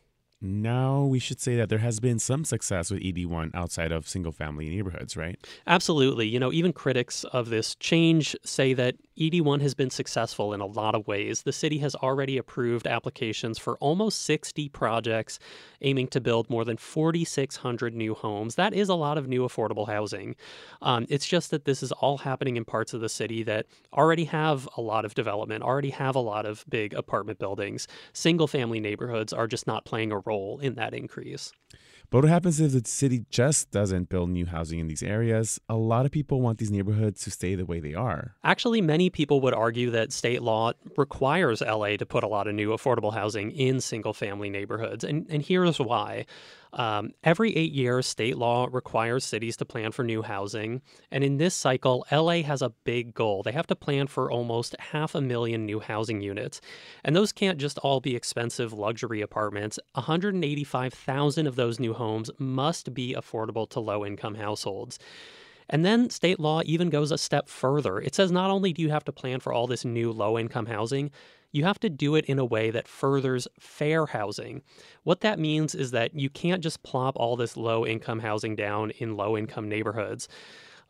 Now 0.45 1.05
we 1.05 1.19
should 1.19 1.41
say 1.41 1.57
that 1.57 1.71
there 1.71 1.79
has 1.79 2.01
been 2.01 2.19
some 2.19 2.45
success 2.45 2.91
with 2.91 3.01
ED1 3.01 3.55
outside 3.55 3.93
of 3.93 4.07
single 4.07 4.31
family 4.31 4.69
neighborhoods, 4.69 5.17
right? 5.17 5.39
Absolutely. 5.67 6.29
You 6.29 6.39
know, 6.39 6.53
even 6.53 6.75
critics 6.75 7.25
of 7.25 7.49
this 7.49 7.75
change 7.77 8.37
say 8.45 8.75
that 8.75 8.97
ED1 9.19 9.63
has 9.63 9.75
been 9.75 9.89
successful 9.89 10.53
in 10.53 10.61
a 10.61 10.67
lot 10.67 10.95
of 10.95 11.07
ways. 11.07 11.43
The 11.43 11.53
city 11.53 11.79
has 11.79 11.95
already 11.95 12.37
approved 12.37 12.87
applications 12.87 13.59
for 13.59 13.77
almost 13.79 14.23
60 14.23 14.69
projects 14.69 15.39
aiming 15.81 16.09
to 16.09 16.21
build 16.21 16.51
more 16.51 16.65
than 16.65 16.77
4,600 16.77 17.95
new 17.95 18.15
homes. 18.15 18.57
That 18.57 18.75
is 18.75 18.91
a 18.91 18.95
lot 18.95 19.17
of 19.17 19.27
new 19.27 19.47
affordable 19.47 19.89
housing. 19.89 20.37
Um, 20.83 21.07
it's 21.09 21.27
just 21.27 21.53
that 21.53 21.65
this 21.65 21.83
is 21.83 21.93
all 21.93 22.19
happening 22.19 22.57
in 22.57 22.65
parts 22.65 22.93
of 22.93 23.01
the 23.01 23.09
city 23.09 23.43
that 23.45 23.67
already 23.95 24.25
have 24.25 24.69
a 24.77 24.81
lot 24.83 25.07
of 25.07 25.15
development, 25.15 25.63
already 25.63 25.91
have 25.91 26.17
a 26.17 26.21
lot 26.21 26.45
of 26.45 26.65
big 26.69 26.93
apartment 26.93 27.39
buildings. 27.39 27.87
Single 28.13 28.49
family 28.49 28.81
neighborhoods 28.81 29.33
are 29.33 29.47
just 29.47 29.67
not 29.67 29.85
playing 29.85 30.13
a 30.13 30.19
role 30.19 30.34
in 30.61 30.75
that 30.75 30.95
increase. 30.95 31.53
But 32.11 32.23
what 32.23 32.31
happens 32.31 32.61
if 32.61 32.73
the 32.73 32.83
city 32.89 33.25
just 33.31 33.71
doesn't 33.71 34.09
build 34.09 34.31
new 34.31 34.47
housing 34.47 34.79
in 34.79 34.87
these 34.87 35.03
areas? 35.03 35.59
A 35.69 35.75
lot 35.75 36.07
of 36.07 36.13
people 36.13 36.41
want 36.41 36.59
these 36.59 36.71
neighborhoods 36.71 37.23
to 37.25 37.31
stay 37.31 37.55
the 37.55 37.65
way 37.65 37.81
they 37.81 37.95
are. 37.95 38.37
Actually, 38.45 38.81
many 38.81 39.11
people 39.11 39.41
would 39.41 39.55
argue 39.55 39.91
that 39.91 40.13
state 40.13 40.43
law 40.43 40.73
requires 40.97 41.61
LA 41.61 41.97
to 41.97 42.07
put 42.07 42.23
a 42.23 42.29
lot 42.29 42.47
of 42.47 42.55
new 42.55 42.71
affordable 42.71 43.13
housing 43.13 43.51
in 43.51 43.81
single 43.81 44.13
family 44.13 44.49
neighborhoods. 44.49 45.03
And, 45.03 45.27
and 45.29 45.43
here's 45.43 45.81
why. 45.81 46.27
Um, 46.75 47.13
every 47.23 47.55
eight 47.57 47.73
years, 47.73 48.07
state 48.07 48.37
law 48.37 48.69
requires 48.71 49.25
cities 49.25 49.57
to 49.59 49.65
plan 49.65 49.93
for 49.93 50.03
new 50.03 50.23
housing. 50.23 50.83
And 51.11 51.23
in 51.23 51.37
this 51.37 51.55
cycle, 51.55 52.05
LA 52.11 52.43
has 52.43 52.63
a 52.63 52.73
big 52.85 53.15
goal. 53.15 53.43
They 53.45 53.53
have 53.53 53.69
to 53.69 53.77
plan 53.77 54.09
for 54.09 54.31
almost 54.31 54.75
half 54.81 55.15
a 55.15 55.21
million 55.21 55.65
new 55.65 55.79
housing 55.79 56.21
units. 56.21 56.61
And 57.05 57.15
those 57.15 57.33
can't 57.33 57.59
just 57.59 57.79
all 57.79 58.01
be 58.01 58.17
expensive 58.17 58.73
luxury 58.73 59.21
apartments. 59.21 59.79
185,000 59.95 61.47
of 61.47 61.55
those 61.55 61.79
new 61.79 61.95
homes 61.95 62.31
must 62.39 62.93
be 62.93 63.15
affordable 63.15 63.71
to 63.71 63.81
low 63.81 64.05
income 64.05 64.35
households. 64.35 64.99
And 65.71 65.85
then 65.85 66.11
state 66.11 66.41
law 66.41 66.61
even 66.65 66.91
goes 66.91 67.11
a 67.11 67.19
step 67.19 67.49
further. 67.49 67.99
It 67.99 68.15
says 68.15 68.31
not 68.33 68.51
only 68.51 68.73
do 68.73 68.83
you 68.83 68.91
have 68.91 69.05
to 69.05 69.13
plan 69.13 69.41
for 69.41 69.53
all 69.53 69.67
this 69.67 69.85
new 69.85 70.13
low 70.13 70.39
income 70.39 70.67
housing, 70.67 71.11
you 71.55 71.65
have 71.65 71.79
to 71.79 71.89
do 71.89 72.17
it 72.17 72.25
in 72.25 72.41
a 72.41 72.45
way 72.45 72.71
that 72.73 72.89
furthers 72.89 73.47
fair 73.61 74.07
housing. 74.07 74.63
What 75.05 75.21
that 75.21 75.39
means 75.39 75.75
is 75.75 75.93
that 75.93 76.13
you 76.15 76.29
can't 76.29 76.63
just 76.63 76.83
plop 76.83 77.15
all 77.17 77.37
this 77.37 77.57
low 77.57 77.87
income 77.87 78.19
housing 78.19 78.57
down 78.57 78.91
in 78.91 79.17
low 79.17 79.39
income 79.39 79.69
neighborhoods. 79.69 80.29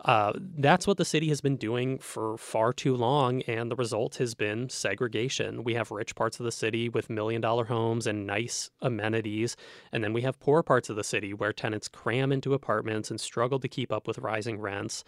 Uh, 0.01 0.33
that's 0.59 0.87
what 0.87 0.97
the 0.97 1.05
city 1.05 1.29
has 1.29 1.41
been 1.41 1.57
doing 1.57 1.99
for 1.99 2.37
far 2.37 2.73
too 2.73 2.97
long, 2.97 3.43
and 3.43 3.71
the 3.71 3.77
result 3.77 4.17
has 4.17 4.35
been 4.35 4.69
segregation. 4.69 5.65
We 5.65 5.75
have 5.75 5.91
rich 5.91 6.15
parts 6.15 6.41
of 6.41 6.45
the 6.45 6.53
city 6.53 6.89
with 6.89 7.09
million 7.09 7.41
dollar 7.41 7.67
homes 7.67 8.07
and 8.07 8.27
nice 8.27 8.71
amenities, 8.83 9.57
and 9.93 10.03
then 10.03 10.13
we 10.13 10.23
have 10.23 10.41
poor 10.41 10.63
parts 10.63 10.91
of 10.91 10.97
the 10.97 11.05
city 11.05 11.33
where 11.33 11.53
tenants 11.53 11.89
cram 11.89 12.33
into 12.33 12.55
apartments 12.55 13.11
and 13.11 13.21
struggle 13.21 13.59
to 13.61 13.69
keep 13.69 13.93
up 13.93 14.07
with 14.07 14.19
rising 14.19 14.59
rents. 14.59 15.05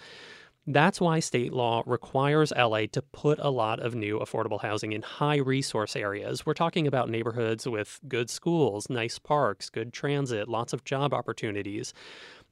That's 0.68 1.00
why 1.00 1.20
state 1.20 1.52
law 1.52 1.85
requires 1.87 2.52
LA 2.56 2.87
to 2.90 3.00
put 3.00 3.38
a 3.38 3.50
lot 3.50 3.78
of 3.78 3.94
new 3.94 4.18
affordable 4.18 4.61
housing 4.61 4.90
in 4.92 5.02
high 5.02 5.37
resource 5.37 5.94
areas. 5.94 6.44
We're 6.44 6.54
talking 6.54 6.88
about 6.88 7.08
neighborhoods 7.08 7.68
with 7.68 8.00
good 8.08 8.28
schools, 8.28 8.90
nice 8.90 9.20
parks, 9.20 9.70
good 9.70 9.92
transit, 9.92 10.49
lots 10.49 10.73
of 10.73 10.82
job 10.82 11.14
opportunities. 11.14 11.94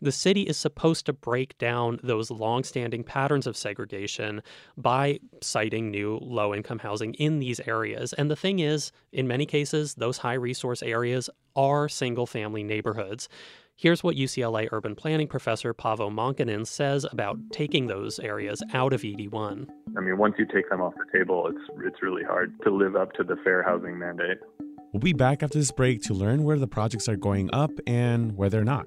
The 0.01 0.13
city 0.13 0.43
is 0.43 0.57
supposed 0.57 1.07
to 1.07 1.13
break 1.13 1.59
down 1.59 1.99
those 2.05 2.31
long-standing 2.31 3.03
patterns 3.03 3.49
of 3.49 3.57
segregation 3.57 4.43
by 4.77 5.19
siting 5.41 5.91
new 5.91 6.19
low-income 6.23 6.81
housing 6.81 7.15
in 7.15 7.41
these 7.41 7.59
areas. 7.61 8.13
And 8.13 8.31
the 8.31 8.37
thing 8.37 8.61
is, 8.61 8.93
in 9.13 9.27
many 9.27 9.47
cases, 9.47 9.95
those 9.95 10.19
high 10.19 10.35
resource 10.35 10.85
areas 10.85 11.31
are 11.57 11.89
single-family 11.89 12.63
neighborhoods. 12.63 13.29
Here's 13.77 14.05
what 14.05 14.15
UCLA 14.15 14.69
urban 14.71 14.95
planning 14.95 15.27
professor 15.27 15.75
Paavo 15.75 16.09
Monkkonen 16.09 16.65
says 16.65 17.05
about 17.11 17.39
taking 17.51 17.89
those 17.89 18.21
areas 18.21 18.63
out 18.73 18.93
of 18.93 19.03
ED1. 19.03 19.69
I 19.97 20.01
mean, 20.01 20.17
once 20.17 20.37
you 20.39 20.47
take 20.47 20.71
them 20.71 20.81
off 20.81 20.95
the 20.95 21.19
table, 21.19 21.49
it's 21.49 21.85
it's 21.85 22.01
really 22.01 22.23
hard 22.23 22.55
to 22.63 22.71
live 22.71 22.95
up 22.95 23.13
to 23.15 23.25
the 23.25 23.37
fair 23.43 23.65
housing 23.65 23.99
mandate. 23.99 24.39
We'll 24.93 25.01
be 25.01 25.13
back 25.13 25.43
after 25.43 25.59
this 25.59 25.73
break 25.73 26.03
to 26.03 26.15
learn 26.15 26.45
where 26.45 26.57
the 26.57 26.69
projects 26.69 27.09
are 27.09 27.17
going 27.17 27.51
up 27.53 27.73
and 27.85 28.37
where 28.37 28.49
they're 28.49 28.63
not. 28.63 28.87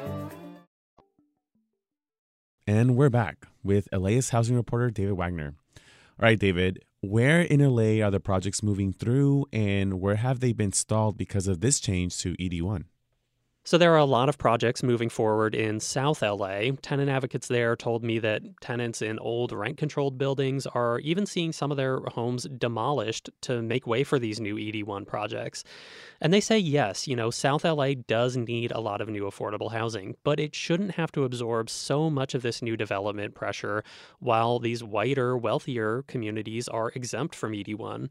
And 2.67 2.95
we're 2.95 3.09
back 3.09 3.47
with 3.63 3.87
LAist 3.91 4.29
housing 4.29 4.55
reporter 4.55 4.91
David 4.91 5.13
Wagner. 5.13 5.55
All 5.77 5.83
right, 6.19 6.37
David, 6.37 6.83
where 7.01 7.41
in 7.41 7.59
LA 7.59 8.05
are 8.05 8.11
the 8.11 8.19
projects 8.19 8.61
moving 8.61 8.93
through 8.93 9.47
and 9.51 9.99
where 9.99 10.17
have 10.17 10.39
they 10.39 10.53
been 10.53 10.71
stalled 10.71 11.17
because 11.17 11.47
of 11.47 11.61
this 11.61 11.79
change 11.79 12.17
to 12.19 12.35
ED1? 12.35 12.83
So 13.63 13.77
there 13.77 13.93
are 13.93 13.97
a 13.97 14.05
lot 14.05 14.27
of 14.27 14.39
projects 14.39 14.81
moving 14.81 15.09
forward 15.09 15.53
in 15.53 15.79
South 15.79 16.23
LA. 16.23 16.71
Tenant 16.81 17.11
advocates 17.11 17.47
there 17.47 17.75
told 17.75 18.03
me 18.03 18.17
that 18.17 18.41
tenants 18.59 19.03
in 19.03 19.19
old 19.19 19.51
rent 19.51 19.77
controlled 19.77 20.17
buildings 20.17 20.65
are 20.65 20.97
even 21.01 21.27
seeing 21.27 21.51
some 21.51 21.69
of 21.69 21.77
their 21.77 21.99
homes 21.99 22.47
demolished 22.57 23.29
to 23.41 23.61
make 23.61 23.85
way 23.85 24.03
for 24.03 24.17
these 24.17 24.39
new 24.39 24.55
ED1 24.55 25.05
projects. 25.05 25.63
And 26.19 26.33
they 26.33 26.39
say, 26.39 26.57
yes, 26.57 27.07
you 27.07 27.15
know, 27.15 27.29
South 27.29 27.63
LA 27.63 27.93
does 28.07 28.35
need 28.35 28.71
a 28.71 28.79
lot 28.79 28.99
of 28.99 29.09
new 29.09 29.25
affordable 29.25 29.71
housing, 29.71 30.15
but 30.23 30.39
it 30.39 30.55
shouldn't 30.55 30.95
have 30.95 31.11
to 31.11 31.23
absorb 31.23 31.69
so 31.69 32.09
much 32.09 32.33
of 32.33 32.41
this 32.41 32.63
new 32.63 32.75
development 32.75 33.35
pressure 33.35 33.83
while 34.17 34.57
these 34.57 34.83
whiter, 34.83 35.37
wealthier 35.37 36.01
communities 36.07 36.67
are 36.67 36.91
exempt 36.95 37.35
from 37.35 37.51
ED1. 37.51 38.09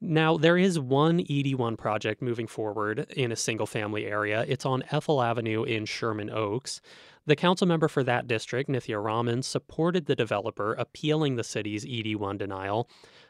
Now, 0.00 0.36
there 0.36 0.58
is 0.58 0.78
one 0.78 1.20
ED1 1.20 1.78
project 1.78 2.20
moving 2.20 2.46
forward 2.46 3.06
in 3.16 3.32
a 3.32 3.36
single 3.36 3.66
family 3.66 4.04
area. 4.04 4.44
It's 4.46 4.66
on 4.66 4.84
Ethel 4.90 5.22
Avenue 5.22 5.64
in 5.64 5.86
Sherman 5.86 6.28
Oaks. 6.28 6.82
The 7.24 7.34
council 7.34 7.66
member 7.66 7.88
for 7.88 8.04
that 8.04 8.28
district, 8.28 8.68
Nithya 8.68 9.02
Raman, 9.02 9.42
supported 9.42 10.04
the 10.06 10.14
developer 10.14 10.74
appealing 10.74 11.36
the 11.36 11.44
city's 11.44 11.86
ED1 11.86 12.38
denial. 12.38 12.88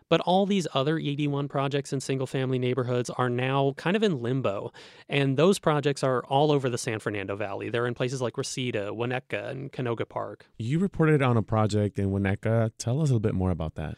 But 0.08 0.20
all 0.20 0.46
these 0.46 0.66
other 0.74 0.96
ED1 0.96 1.48
projects 1.48 1.92
in 1.92 2.00
single 2.00 2.26
family 2.26 2.58
neighborhoods 2.58 3.10
are 3.10 3.28
now 3.28 3.74
kind 3.76 3.96
of 3.96 4.02
in 4.02 4.22
limbo. 4.22 4.72
And 5.08 5.36
those 5.36 5.58
projects 5.58 6.02
are 6.02 6.24
all 6.24 6.52
over 6.52 6.68
the 6.68 6.78
San 6.78 6.98
Fernando 6.98 7.36
Valley. 7.36 7.70
They're 7.70 7.86
in 7.86 7.94
places 7.94 8.22
like 8.22 8.38
Reseda, 8.38 8.90
Winnetka, 8.92 9.50
and 9.50 9.72
Canoga 9.72 10.08
Park. 10.08 10.46
You 10.58 10.78
reported 10.78 11.22
on 11.22 11.36
a 11.36 11.42
project 11.42 11.98
in 11.98 12.10
Winnetka. 12.10 12.70
Tell 12.78 13.00
us 13.00 13.10
a 13.10 13.12
little 13.12 13.20
bit 13.20 13.34
more 13.34 13.50
about 13.50 13.74
that. 13.74 13.96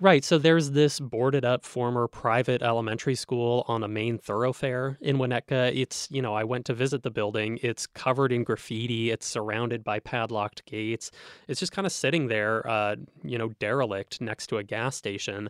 Right. 0.00 0.24
So 0.24 0.38
there's 0.38 0.72
this 0.72 1.00
boarded 1.00 1.44
up 1.44 1.64
former 1.64 2.06
private 2.06 2.62
elementary 2.62 3.14
school 3.14 3.64
on 3.66 3.82
a 3.82 3.88
main 3.88 4.18
thoroughfare 4.18 4.98
in 5.00 5.16
Winnetka. 5.16 5.74
It's, 5.74 6.08
you 6.10 6.20
know, 6.20 6.34
I 6.34 6.44
went 6.44 6.66
to 6.66 6.74
visit 6.74 7.02
the 7.02 7.10
building. 7.10 7.58
It's 7.62 7.86
covered 7.86 8.32
in 8.32 8.44
graffiti, 8.44 9.10
it's 9.10 9.26
surrounded 9.26 9.82
by 9.84 10.00
padlocked 10.00 10.66
gates. 10.66 11.10
It's 11.48 11.60
just 11.60 11.72
kind 11.72 11.86
of 11.86 11.92
sitting 11.92 12.28
there, 12.28 12.66
uh, 12.68 12.96
you 13.22 13.38
know, 13.38 13.48
derelict 13.58 14.20
next 14.20 14.48
to 14.48 14.58
a 14.58 14.62
gas 14.62 14.96
station. 14.96 15.45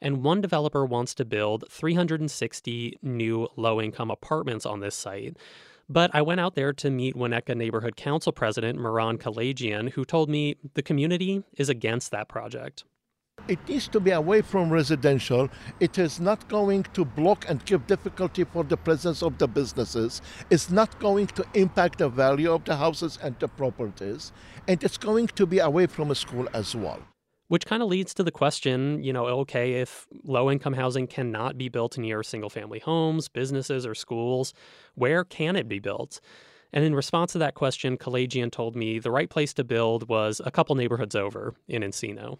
And 0.00 0.22
one 0.22 0.40
developer 0.40 0.84
wants 0.84 1.14
to 1.14 1.24
build 1.24 1.64
360 1.70 2.98
new 3.02 3.48
low 3.56 3.80
income 3.80 4.10
apartments 4.10 4.66
on 4.66 4.80
this 4.80 4.94
site. 4.94 5.36
But 5.88 6.10
I 6.14 6.20
went 6.20 6.40
out 6.40 6.54
there 6.54 6.72
to 6.74 6.90
meet 6.90 7.16
Winnetka 7.16 7.56
Neighborhood 7.56 7.96
Council 7.96 8.30
President 8.30 8.78
Moran 8.78 9.16
Kalajian, 9.16 9.90
who 9.92 10.04
told 10.04 10.28
me 10.28 10.56
the 10.74 10.82
community 10.82 11.44
is 11.56 11.70
against 11.70 12.10
that 12.10 12.28
project. 12.28 12.84
It 13.46 13.66
needs 13.66 13.88
to 13.88 14.00
be 14.00 14.10
away 14.10 14.42
from 14.42 14.70
residential. 14.70 15.48
It 15.80 15.96
is 15.96 16.20
not 16.20 16.48
going 16.48 16.82
to 16.92 17.04
block 17.04 17.46
and 17.48 17.64
give 17.64 17.86
difficulty 17.86 18.44
for 18.44 18.64
the 18.64 18.76
presence 18.76 19.22
of 19.22 19.38
the 19.38 19.48
businesses. 19.48 20.20
It's 20.50 20.70
not 20.70 20.98
going 20.98 21.28
to 21.28 21.46
impact 21.54 21.98
the 21.98 22.10
value 22.10 22.52
of 22.52 22.64
the 22.64 22.76
houses 22.76 23.18
and 23.22 23.38
the 23.38 23.48
properties. 23.48 24.32
And 24.66 24.82
it's 24.82 24.98
going 24.98 25.28
to 25.28 25.46
be 25.46 25.60
away 25.60 25.86
from 25.86 26.10
a 26.10 26.14
school 26.14 26.46
as 26.52 26.74
well. 26.74 27.00
Which 27.48 27.66
kind 27.66 27.82
of 27.82 27.88
leads 27.88 28.12
to 28.14 28.22
the 28.22 28.30
question, 28.30 29.02
you 29.02 29.12
know, 29.12 29.26
okay, 29.26 29.80
if 29.80 30.06
low 30.24 30.50
income 30.50 30.74
housing 30.74 31.06
cannot 31.06 31.56
be 31.56 31.68
built 31.68 31.96
near 31.96 32.22
single 32.22 32.50
family 32.50 32.78
homes, 32.78 33.28
businesses, 33.28 33.86
or 33.86 33.94
schools, 33.94 34.52
where 34.94 35.24
can 35.24 35.56
it 35.56 35.66
be 35.66 35.78
built? 35.78 36.20
And 36.72 36.84
in 36.84 36.94
response 36.94 37.32
to 37.32 37.38
that 37.38 37.54
question, 37.54 37.96
Kalajian 37.96 38.52
told 38.52 38.76
me 38.76 38.98
the 38.98 39.10
right 39.10 39.30
place 39.30 39.54
to 39.54 39.64
build 39.64 40.08
was 40.08 40.40
a 40.44 40.50
couple 40.50 40.74
neighborhoods 40.74 41.14
over 41.14 41.54
in 41.66 41.82
Encino. 41.82 42.38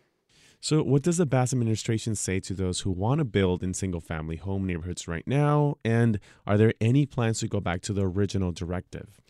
So, 0.60 0.82
what 0.82 1.02
does 1.02 1.18
the 1.18 1.26
Bass 1.26 1.52
administration 1.52 2.16
say 2.16 2.40
to 2.40 2.52
those 2.52 2.80
who 2.80 2.90
want 2.90 3.20
to 3.20 3.24
build 3.24 3.62
in 3.62 3.74
single 3.74 4.00
family 4.00 4.36
home 4.36 4.66
neighborhoods 4.66 5.06
right 5.06 5.26
now? 5.26 5.76
And 5.84 6.18
are 6.48 6.58
there 6.58 6.74
any 6.80 7.06
plans 7.06 7.38
to 7.40 7.48
go 7.48 7.60
back 7.60 7.80
to 7.82 7.92
the 7.92 8.04
original 8.04 8.50
directive? 8.50 9.20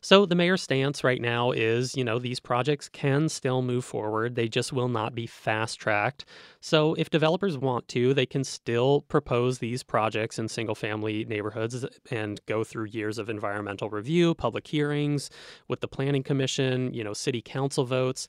So, 0.00 0.26
the 0.26 0.36
mayor's 0.36 0.62
stance 0.62 1.02
right 1.02 1.20
now 1.20 1.50
is 1.50 1.96
you 1.96 2.04
know, 2.04 2.18
these 2.20 2.38
projects 2.38 2.88
can 2.88 3.28
still 3.28 3.62
move 3.62 3.84
forward. 3.84 4.36
They 4.36 4.48
just 4.48 4.72
will 4.72 4.88
not 4.88 5.14
be 5.14 5.26
fast 5.26 5.80
tracked. 5.80 6.24
So, 6.60 6.94
if 6.94 7.10
developers 7.10 7.58
want 7.58 7.88
to, 7.88 8.14
they 8.14 8.26
can 8.26 8.44
still 8.44 9.02
propose 9.08 9.58
these 9.58 9.82
projects 9.82 10.38
in 10.38 10.48
single 10.48 10.76
family 10.76 11.24
neighborhoods 11.24 11.84
and 12.12 12.40
go 12.46 12.62
through 12.62 12.86
years 12.86 13.18
of 13.18 13.28
environmental 13.28 13.90
review, 13.90 14.34
public 14.34 14.68
hearings 14.68 15.30
with 15.66 15.80
the 15.80 15.88
Planning 15.88 16.22
Commission, 16.22 16.94
you 16.94 17.02
know, 17.02 17.12
city 17.12 17.42
council 17.42 17.84
votes. 17.84 18.28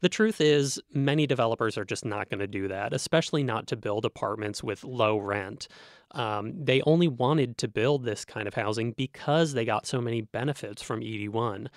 The 0.00 0.08
truth 0.10 0.40
is, 0.40 0.78
many 0.92 1.26
developers 1.26 1.78
are 1.78 1.84
just 1.84 2.04
not 2.04 2.28
going 2.28 2.40
to 2.40 2.46
do 2.46 2.68
that, 2.68 2.92
especially 2.92 3.42
not 3.42 3.66
to 3.68 3.76
build 3.76 4.04
apartments 4.04 4.62
with 4.62 4.84
low 4.84 5.16
rent. 5.16 5.66
Um, 6.14 6.52
they 6.64 6.80
only 6.82 7.08
wanted 7.08 7.58
to 7.58 7.68
build 7.68 8.04
this 8.04 8.24
kind 8.24 8.48
of 8.48 8.54
housing 8.54 8.92
because 8.92 9.52
they 9.52 9.64
got 9.64 9.86
so 9.86 10.00
many 10.00 10.22
benefits 10.22 10.82
from 10.82 11.00
ED1. 11.00 11.68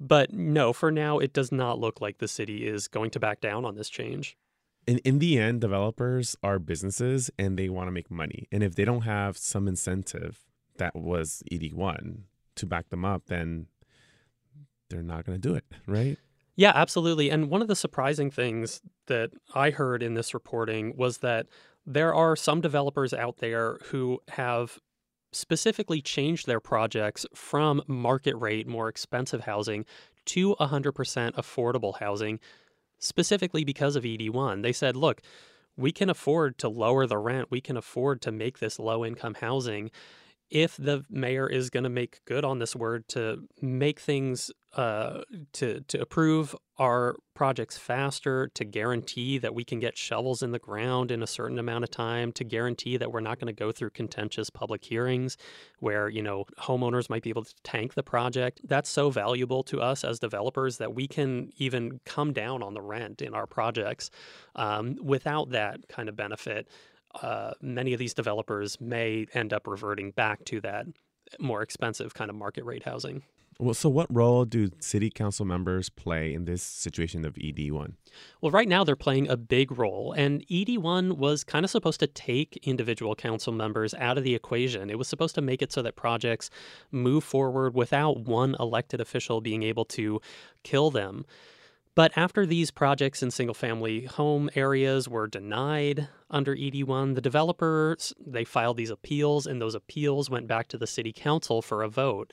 But 0.00 0.32
no, 0.32 0.72
for 0.72 0.90
now, 0.90 1.18
it 1.18 1.32
does 1.32 1.50
not 1.50 1.78
look 1.78 2.00
like 2.00 2.18
the 2.18 2.28
city 2.28 2.66
is 2.66 2.88
going 2.88 3.10
to 3.10 3.20
back 3.20 3.40
down 3.40 3.64
on 3.64 3.74
this 3.74 3.88
change. 3.88 4.36
In, 4.86 4.98
in 4.98 5.18
the 5.18 5.38
end, 5.38 5.60
developers 5.60 6.36
are 6.42 6.58
businesses 6.58 7.30
and 7.38 7.58
they 7.58 7.68
want 7.68 7.88
to 7.88 7.92
make 7.92 8.10
money. 8.10 8.48
And 8.50 8.62
if 8.62 8.74
they 8.74 8.84
don't 8.84 9.02
have 9.02 9.36
some 9.36 9.68
incentive 9.68 10.44
that 10.78 10.94
was 10.94 11.42
ED1 11.52 12.20
to 12.56 12.66
back 12.66 12.88
them 12.88 13.04
up, 13.04 13.26
then 13.26 13.66
they're 14.88 15.02
not 15.02 15.26
going 15.26 15.40
to 15.40 15.48
do 15.48 15.54
it, 15.54 15.64
right? 15.86 16.16
Yeah, 16.56 16.72
absolutely. 16.74 17.30
And 17.30 17.50
one 17.50 17.62
of 17.62 17.68
the 17.68 17.76
surprising 17.76 18.30
things 18.30 18.80
that 19.06 19.30
I 19.54 19.70
heard 19.70 20.02
in 20.02 20.14
this 20.14 20.34
reporting 20.34 20.96
was 20.96 21.18
that 21.18 21.46
there 21.88 22.14
are 22.14 22.36
some 22.36 22.60
developers 22.60 23.14
out 23.14 23.38
there 23.38 23.78
who 23.86 24.20
have 24.28 24.78
specifically 25.32 26.02
changed 26.02 26.46
their 26.46 26.60
projects 26.60 27.24
from 27.34 27.82
market 27.86 28.36
rate, 28.36 28.66
more 28.66 28.88
expensive 28.88 29.42
housing 29.42 29.86
to 30.26 30.54
100% 30.56 30.92
affordable 31.32 31.98
housing, 31.98 32.40
specifically 32.98 33.64
because 33.64 33.96
of 33.96 34.04
ED1. 34.04 34.62
They 34.62 34.72
said, 34.72 34.96
look, 34.96 35.22
we 35.78 35.90
can 35.90 36.10
afford 36.10 36.58
to 36.58 36.68
lower 36.68 37.06
the 37.06 37.16
rent, 37.16 37.50
we 37.50 37.62
can 37.62 37.78
afford 37.78 38.20
to 38.22 38.32
make 38.32 38.58
this 38.58 38.78
low 38.78 39.02
income 39.02 39.36
housing 39.40 39.90
if 40.50 40.76
the 40.76 41.04
mayor 41.10 41.46
is 41.46 41.70
going 41.70 41.84
to 41.84 41.90
make 41.90 42.24
good 42.24 42.44
on 42.44 42.58
this 42.58 42.74
word 42.74 43.08
to 43.08 43.44
make 43.60 44.00
things 44.00 44.50
uh, 44.76 45.22
to 45.52 45.80
to 45.88 46.00
approve 46.00 46.54
our 46.78 47.16
projects 47.34 47.76
faster, 47.76 48.48
to 48.54 48.64
guarantee 48.64 49.38
that 49.38 49.54
we 49.54 49.64
can 49.64 49.80
get 49.80 49.96
shovels 49.96 50.42
in 50.42 50.52
the 50.52 50.58
ground 50.58 51.10
in 51.10 51.22
a 51.22 51.26
certain 51.26 51.58
amount 51.58 51.84
of 51.84 51.90
time, 51.90 52.30
to 52.32 52.44
guarantee 52.44 52.96
that 52.96 53.10
we're 53.10 53.20
not 53.20 53.40
going 53.40 53.52
to 53.52 53.58
go 53.58 53.72
through 53.72 53.90
contentious 53.90 54.50
public 54.50 54.84
hearings 54.84 55.36
where 55.80 56.08
you 56.08 56.22
know 56.22 56.44
homeowners 56.60 57.10
might 57.10 57.22
be 57.22 57.30
able 57.30 57.44
to 57.44 57.54
tank 57.64 57.94
the 57.94 58.02
project. 58.02 58.60
That's 58.64 58.90
so 58.90 59.10
valuable 59.10 59.62
to 59.64 59.80
us 59.80 60.04
as 60.04 60.18
developers 60.18 60.76
that 60.78 60.94
we 60.94 61.08
can 61.08 61.50
even 61.56 62.00
come 62.04 62.32
down 62.32 62.62
on 62.62 62.74
the 62.74 62.82
rent 62.82 63.22
in 63.22 63.34
our 63.34 63.46
projects. 63.46 64.10
Um, 64.54 64.96
without 65.02 65.50
that 65.50 65.88
kind 65.88 66.08
of 66.08 66.16
benefit, 66.16 66.68
uh, 67.22 67.52
many 67.60 67.92
of 67.92 67.98
these 67.98 68.14
developers 68.14 68.80
may 68.80 69.26
end 69.34 69.52
up 69.52 69.66
reverting 69.66 70.10
back 70.10 70.44
to 70.46 70.60
that 70.62 70.86
more 71.38 71.62
expensive 71.62 72.14
kind 72.14 72.30
of 72.30 72.36
market 72.36 72.64
rate 72.64 72.84
housing. 72.84 73.22
Well, 73.60 73.74
so 73.74 73.88
what 73.88 74.06
role 74.08 74.44
do 74.44 74.70
city 74.78 75.10
council 75.10 75.44
members 75.44 75.88
play 75.88 76.32
in 76.32 76.44
this 76.44 76.62
situation 76.62 77.24
of 77.24 77.34
ED1? 77.34 77.94
Well, 78.40 78.52
right 78.52 78.68
now 78.68 78.84
they're 78.84 78.94
playing 78.94 79.28
a 79.28 79.36
big 79.36 79.76
role, 79.76 80.14
and 80.16 80.46
ED1 80.46 81.16
was 81.16 81.42
kind 81.42 81.64
of 81.64 81.70
supposed 81.70 81.98
to 81.98 82.06
take 82.06 82.56
individual 82.62 83.16
council 83.16 83.52
members 83.52 83.94
out 83.94 84.16
of 84.16 84.22
the 84.22 84.36
equation. 84.36 84.90
It 84.90 84.98
was 84.98 85.08
supposed 85.08 85.34
to 85.34 85.40
make 85.40 85.60
it 85.60 85.72
so 85.72 85.82
that 85.82 85.96
projects 85.96 86.50
move 86.92 87.24
forward 87.24 87.74
without 87.74 88.20
one 88.20 88.54
elected 88.60 89.00
official 89.00 89.40
being 89.40 89.64
able 89.64 89.84
to 89.86 90.20
kill 90.62 90.92
them. 90.92 91.26
But 91.98 92.12
after 92.14 92.46
these 92.46 92.70
projects 92.70 93.24
in 93.24 93.32
single 93.32 93.54
family 93.54 94.04
home 94.04 94.50
areas 94.54 95.08
were 95.08 95.26
denied 95.26 96.06
under 96.30 96.54
ED1, 96.54 97.16
the 97.16 97.20
developers 97.20 98.14
they 98.24 98.44
filed 98.44 98.76
these 98.76 98.90
appeals 98.90 99.48
and 99.48 99.60
those 99.60 99.74
appeals 99.74 100.30
went 100.30 100.46
back 100.46 100.68
to 100.68 100.78
the 100.78 100.86
city 100.86 101.12
council 101.12 101.60
for 101.60 101.82
a 101.82 101.88
vote. 101.88 102.32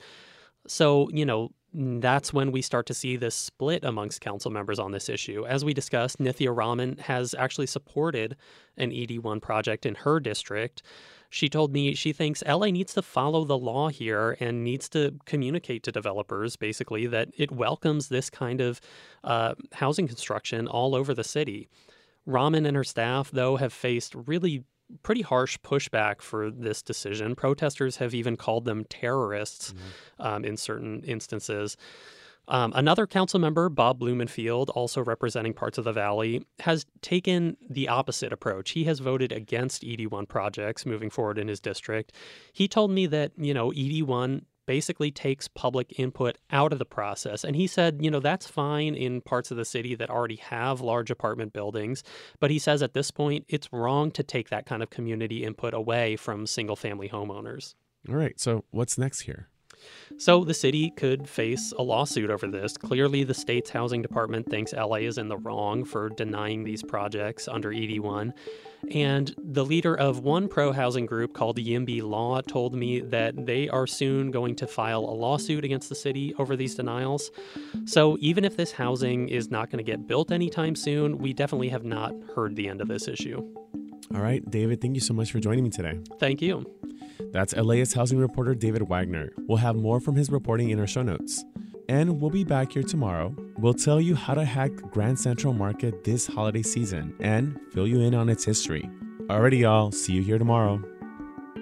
So, 0.68 1.10
you 1.10 1.26
know, 1.26 1.50
that's 1.74 2.32
when 2.32 2.52
we 2.52 2.62
start 2.62 2.86
to 2.86 2.94
see 2.94 3.16
this 3.16 3.34
split 3.34 3.82
amongst 3.82 4.20
council 4.20 4.52
members 4.52 4.78
on 4.78 4.92
this 4.92 5.08
issue. 5.08 5.44
As 5.44 5.64
we 5.64 5.74
discussed, 5.74 6.20
Nithya 6.20 6.56
Raman 6.56 6.98
has 6.98 7.34
actually 7.34 7.66
supported 7.66 8.36
an 8.76 8.92
ED1 8.92 9.42
project 9.42 9.84
in 9.84 9.96
her 9.96 10.20
district 10.20 10.84
she 11.36 11.50
told 11.50 11.70
me 11.70 11.94
she 11.94 12.14
thinks 12.14 12.42
LA 12.48 12.68
needs 12.68 12.94
to 12.94 13.02
follow 13.02 13.44
the 13.44 13.58
law 13.58 13.90
here 13.90 14.38
and 14.40 14.64
needs 14.64 14.88
to 14.88 15.14
communicate 15.26 15.82
to 15.82 15.92
developers 15.92 16.56
basically 16.56 17.06
that 17.06 17.28
it 17.36 17.52
welcomes 17.52 18.08
this 18.08 18.30
kind 18.30 18.62
of 18.62 18.80
uh, 19.22 19.54
housing 19.74 20.08
construction 20.08 20.66
all 20.66 20.94
over 20.94 21.12
the 21.12 21.22
city. 21.22 21.68
Raman 22.24 22.64
and 22.64 22.74
her 22.74 22.84
staff, 22.84 23.30
though, 23.30 23.56
have 23.56 23.74
faced 23.74 24.14
really 24.14 24.64
pretty 25.02 25.20
harsh 25.20 25.58
pushback 25.58 26.22
for 26.22 26.50
this 26.50 26.80
decision. 26.80 27.34
Protesters 27.34 27.96
have 27.96 28.14
even 28.14 28.38
called 28.38 28.64
them 28.64 28.86
terrorists 28.88 29.74
mm-hmm. 29.74 30.26
um, 30.26 30.42
in 30.42 30.56
certain 30.56 31.02
instances. 31.02 31.76
Um, 32.48 32.72
another 32.76 33.06
council 33.06 33.40
member, 33.40 33.68
Bob 33.68 33.98
Blumenfield, 33.98 34.70
also 34.70 35.02
representing 35.02 35.52
parts 35.52 35.78
of 35.78 35.84
the 35.84 35.92
valley, 35.92 36.46
has 36.60 36.86
taken 37.02 37.56
the 37.68 37.88
opposite 37.88 38.32
approach. 38.32 38.70
He 38.70 38.84
has 38.84 39.00
voted 39.00 39.32
against 39.32 39.82
ED1 39.82 40.28
projects 40.28 40.86
moving 40.86 41.10
forward 41.10 41.38
in 41.38 41.48
his 41.48 41.60
district. 41.60 42.12
He 42.52 42.68
told 42.68 42.90
me 42.90 43.06
that, 43.06 43.32
you 43.36 43.52
know, 43.52 43.70
ED1 43.70 44.42
basically 44.66 45.10
takes 45.10 45.48
public 45.48 45.98
input 45.98 46.38
out 46.50 46.72
of 46.72 46.78
the 46.78 46.84
process. 46.84 47.44
And 47.44 47.56
he 47.56 47.66
said, 47.66 47.98
you 48.00 48.10
know, 48.10 48.20
that's 48.20 48.46
fine 48.46 48.94
in 48.94 49.20
parts 49.20 49.50
of 49.50 49.56
the 49.56 49.64
city 49.64 49.94
that 49.94 50.10
already 50.10 50.36
have 50.36 50.80
large 50.80 51.10
apartment 51.10 51.52
buildings. 51.52 52.02
But 52.40 52.50
he 52.50 52.58
says 52.58 52.82
at 52.82 52.92
this 52.92 53.10
point, 53.10 53.44
it's 53.48 53.72
wrong 53.72 54.10
to 54.12 54.22
take 54.22 54.50
that 54.50 54.66
kind 54.66 54.82
of 54.82 54.90
community 54.90 55.44
input 55.44 55.72
away 55.72 56.16
from 56.16 56.46
single 56.46 56.76
family 56.76 57.08
homeowners. 57.08 57.74
All 58.08 58.16
right. 58.16 58.38
So 58.38 58.64
what's 58.70 58.98
next 58.98 59.22
here? 59.22 59.48
So 60.18 60.44
the 60.44 60.54
city 60.54 60.90
could 60.96 61.28
face 61.28 61.72
a 61.78 61.82
lawsuit 61.82 62.30
over 62.30 62.46
this. 62.46 62.76
Clearly, 62.76 63.24
the 63.24 63.34
state's 63.34 63.70
housing 63.70 64.02
department 64.02 64.48
thinks 64.48 64.72
LA 64.72 64.96
is 64.96 65.18
in 65.18 65.28
the 65.28 65.36
wrong 65.36 65.84
for 65.84 66.08
denying 66.10 66.64
these 66.64 66.82
projects 66.82 67.48
under 67.48 67.70
ED1. 67.70 68.32
And 68.90 69.34
the 69.38 69.64
leader 69.64 69.96
of 69.96 70.20
one 70.20 70.48
pro 70.48 70.72
housing 70.72 71.06
group 71.06 71.34
called 71.34 71.56
the 71.56 71.64
YIMBY 71.64 72.02
Law 72.02 72.40
told 72.40 72.74
me 72.74 73.00
that 73.00 73.46
they 73.46 73.68
are 73.68 73.86
soon 73.86 74.30
going 74.30 74.54
to 74.56 74.66
file 74.66 75.00
a 75.00 75.10
lawsuit 75.14 75.64
against 75.64 75.88
the 75.88 75.94
city 75.94 76.34
over 76.38 76.56
these 76.56 76.74
denials. 76.74 77.30
So 77.84 78.16
even 78.20 78.44
if 78.44 78.56
this 78.56 78.72
housing 78.72 79.28
is 79.28 79.50
not 79.50 79.70
going 79.70 79.84
to 79.84 79.90
get 79.90 80.06
built 80.06 80.30
anytime 80.30 80.76
soon, 80.76 81.18
we 81.18 81.32
definitely 81.32 81.70
have 81.70 81.84
not 81.84 82.14
heard 82.34 82.56
the 82.56 82.68
end 82.68 82.80
of 82.80 82.88
this 82.88 83.08
issue. 83.08 83.42
All 84.14 84.20
right, 84.20 84.48
David, 84.48 84.80
thank 84.80 84.94
you 84.94 85.00
so 85.00 85.14
much 85.14 85.32
for 85.32 85.40
joining 85.40 85.64
me 85.64 85.70
today. 85.70 85.98
Thank 86.20 86.40
you. 86.40 86.64
That's 87.32 87.54
LAist 87.54 87.94
housing 87.94 88.18
reporter 88.18 88.54
David 88.54 88.88
Wagner. 88.88 89.32
We'll 89.46 89.58
have 89.58 89.76
more 89.76 90.00
from 90.00 90.14
his 90.14 90.30
reporting 90.30 90.70
in 90.70 90.80
our 90.80 90.86
show 90.86 91.02
notes. 91.02 91.44
And 91.88 92.20
we'll 92.20 92.30
be 92.30 92.44
back 92.44 92.72
here 92.72 92.82
tomorrow. 92.82 93.34
We'll 93.58 93.74
tell 93.74 94.00
you 94.00 94.14
how 94.14 94.34
to 94.34 94.44
hack 94.44 94.70
Grand 94.90 95.18
Central 95.18 95.52
Market 95.52 96.02
this 96.02 96.26
holiday 96.26 96.62
season 96.62 97.14
and 97.20 97.58
fill 97.72 97.86
you 97.86 98.00
in 98.00 98.14
on 98.14 98.28
its 98.28 98.44
history. 98.44 98.88
Alrighty, 99.26 99.60
y'all, 99.60 99.92
see 99.92 100.14
you 100.14 100.22
here 100.22 100.38
tomorrow. 100.38 100.82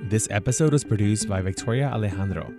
This 0.04 0.28
episode 0.30 0.72
was 0.72 0.84
produced 0.84 1.28
by 1.28 1.40
Victoria 1.40 1.88
Alejandro. 1.88 2.52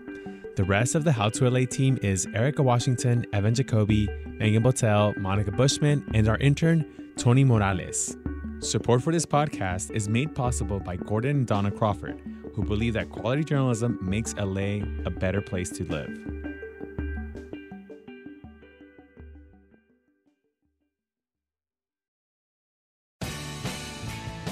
The 0.56 0.64
rest 0.64 0.96
of 0.96 1.04
the 1.04 1.12
How 1.12 1.30
to 1.30 1.50
LA 1.50 1.66
team 1.66 1.98
is 2.02 2.28
Erica 2.34 2.64
Washington, 2.64 3.26
Evan 3.34 3.54
Jacoby, 3.54 4.08
Megan 4.26 4.64
Botel, 4.64 5.18
Monica 5.18 5.52
Bushman, 5.52 6.10
and 6.14 6.28
our 6.28 6.38
intern, 6.38 6.86
Tony 7.18 7.44
Morales. 7.44 8.16
Support 8.60 9.04
for 9.04 9.12
this 9.12 9.26
podcast 9.26 9.92
is 9.92 10.08
made 10.08 10.34
possible 10.34 10.80
by 10.80 10.96
Gordon 10.96 11.38
and 11.38 11.48
Donna 11.48 11.72
Crawford 11.72 12.22
who 12.56 12.64
believe 12.64 12.94
that 12.94 13.10
quality 13.10 13.44
journalism 13.44 14.00
makes 14.02 14.34
LA 14.36 14.80
a 15.06 15.10
better 15.10 15.42
place 15.42 15.70
to 15.72 15.84
live. 15.84 16.10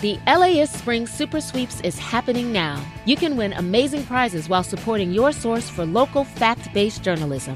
The 0.02 0.20
LAist 0.28 0.74
Spring 0.74 1.08
Super 1.08 1.40
Sweeps 1.40 1.80
is 1.80 1.98
happening 1.98 2.52
now. 2.52 2.86
You 3.06 3.16
can 3.16 3.38
win 3.38 3.54
amazing 3.54 4.04
prizes 4.04 4.50
while 4.50 4.64
supporting 4.64 5.14
your 5.14 5.32
source 5.32 5.70
for 5.70 5.86
local 5.86 6.26
fact 6.26 6.74
based 6.74 7.04
journalism. 7.04 7.56